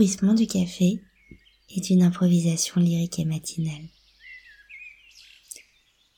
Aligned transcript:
Bruissement 0.00 0.32
du 0.32 0.46
café 0.46 1.02
est 1.68 1.90
une 1.90 2.02
improvisation 2.02 2.80
lyrique 2.80 3.18
et 3.18 3.26
matinale. 3.26 3.86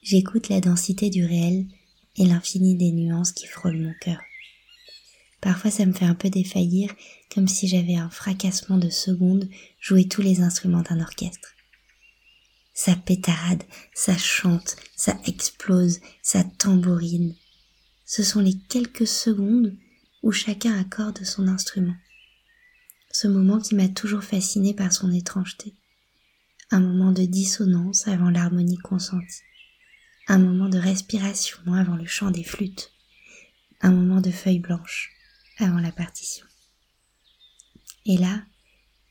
J'écoute 0.05 0.51
la 0.51 0.61
densité 0.61 1.11
du 1.11 1.27
réel 1.27 1.67
et 2.15 2.25
l'infini 2.25 2.77
des 2.77 2.93
nuances 2.93 3.33
qui 3.33 3.49
frôlent 3.49 3.83
mon 3.83 3.93
cœur. 4.01 4.21
Parfois 5.41 5.73
ça 5.73 5.85
me 5.85 5.93
fait 5.93 6.05
un 6.05 6.15
peu 6.15 6.31
défaillir, 6.31 6.95
comme 7.35 7.49
si 7.49 7.67
j'avais 7.67 7.97
un 7.97 8.09
fracassement 8.09 8.79
de 8.79 8.89
secondes 8.89 9.49
joué 9.81 10.07
tous 10.07 10.23
les 10.23 10.43
instruments 10.43 10.83
d'un 10.83 11.01
orchestre. 11.01 11.57
Ça 12.75 12.95
pétarade, 12.95 13.65
ça 13.95 14.17
chante, 14.17 14.77
ça 14.95 15.19
explose, 15.27 15.99
ça 16.23 16.45
tambourine. 16.45 17.35
Ce 18.05 18.23
sont 18.23 18.43
les 18.43 18.57
quelques 18.69 19.09
secondes 19.09 19.77
où 20.23 20.31
chacun 20.31 20.79
accorde 20.79 21.25
son 21.25 21.49
instrument. 21.49 21.97
Ce 23.15 23.29
moment 23.29 23.61
qui 23.61 23.75
m'a 23.75 23.89
toujours 23.89 24.25
fasciné 24.25 24.73
par 24.73 24.91
son 24.91 25.13
étrangeté. 25.13 25.75
Un 26.71 26.81
moment 26.81 27.13
de 27.13 27.27
dissonance 27.27 28.09
avant 28.09 28.31
l'harmonie 28.31 28.79
consentie. 28.79 29.43
Un 30.29 30.39
moment 30.39 30.71
de 30.71 30.79
respiration 30.79 31.59
avant 31.75 31.97
le 31.97 32.07
chant 32.07 32.31
des 32.31 32.43
flûtes. 32.43 32.91
Un 33.83 33.91
moment 33.91 34.23
de 34.23 34.31
feuilles 34.31 34.61
blanches 34.61 35.11
avant 35.59 35.79
la 35.79 35.93
partition. 35.93 36.47
Et 38.07 38.17
là, 38.17 38.43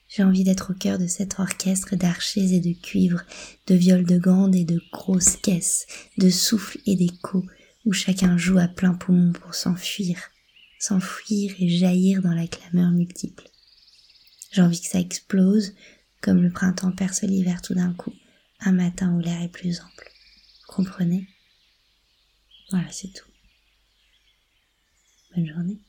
j'ai 0.07 0.23
envie 0.23 0.43
d'être 0.43 0.71
au 0.71 0.73
cœur 0.73 0.97
de 0.97 1.05
cet 1.05 1.39
orchestre 1.39 1.95
d'archers 1.95 2.55
et 2.55 2.59
de 2.59 2.73
cuivres, 2.73 3.21
de 3.67 3.75
viols 3.75 4.05
de 4.05 4.17
grandes 4.17 4.55
et 4.55 4.65
de 4.65 4.81
grosses 4.91 5.37
caisses, 5.37 5.85
de 6.17 6.31
souffles 6.31 6.79
et 6.87 6.95
d'échos, 6.95 7.45
où 7.85 7.93
chacun 7.93 8.35
joue 8.35 8.57
à 8.57 8.67
plein 8.67 8.95
poumon 8.95 9.31
pour 9.31 9.53
s'enfuir, 9.53 10.17
s'enfuir 10.79 11.53
et 11.59 11.69
jaillir 11.69 12.23
dans 12.23 12.33
la 12.33 12.47
clameur 12.47 12.89
multiple. 12.89 13.50
J'ai 14.51 14.61
envie 14.61 14.81
que 14.81 14.87
ça 14.87 14.99
explose, 14.99 15.73
comme 16.19 16.41
le 16.41 16.51
printemps 16.51 16.91
perce 16.91 17.23
l'hiver 17.23 17.61
tout 17.61 17.73
d'un 17.73 17.93
coup, 17.93 18.13
un 18.59 18.73
matin 18.73 19.13
où 19.15 19.19
l'air 19.19 19.41
est 19.41 19.47
plus 19.47 19.79
ample. 19.79 20.11
Comprenez? 20.67 21.27
Voilà, 22.69 22.91
c'est 22.91 23.11
tout. 23.13 23.29
Bonne 25.35 25.47
journée. 25.47 25.79